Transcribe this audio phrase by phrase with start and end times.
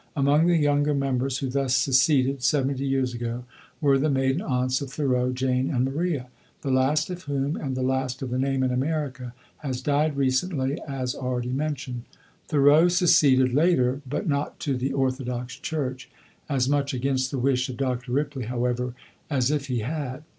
[0.15, 3.45] Among the younger members who thus seceded, seventy years ago,
[3.79, 6.25] were the maiden aunts of Thoreau, Jane and Maria,
[6.63, 10.81] the last of whom, and the last of the name in America, has died recently,
[10.87, 12.01] as already mentioned.
[12.47, 16.09] Thoreau seceded later, but not to the "Orthodox" church,
[16.49, 18.11] as much against the wish of Dr.
[18.11, 18.95] Ripley, however,
[19.29, 20.23] as if he had.